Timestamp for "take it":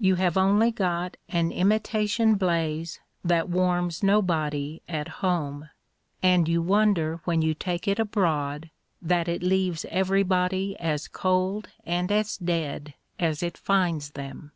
7.54-8.00